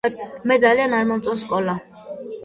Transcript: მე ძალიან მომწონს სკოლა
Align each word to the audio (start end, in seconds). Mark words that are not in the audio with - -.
მე 0.51 0.55
ძალიან 0.61 0.95
მომწონს 1.11 1.43
სკოლა 1.47 1.77